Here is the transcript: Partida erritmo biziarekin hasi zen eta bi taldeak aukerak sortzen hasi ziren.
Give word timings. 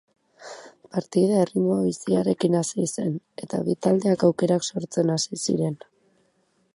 Partida 0.95 1.35
erritmo 1.41 1.75
biziarekin 1.89 2.57
hasi 2.61 2.87
zen 3.01 3.13
eta 3.45 3.61
bi 3.69 3.75
taldeak 3.87 4.25
aukerak 4.31 4.65
sortzen 4.71 5.15
hasi 5.17 5.43
ziren. 5.49 5.81